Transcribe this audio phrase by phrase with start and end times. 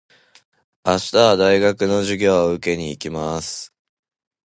[0.83, 3.71] 明日は大学の授業を受けに行きます。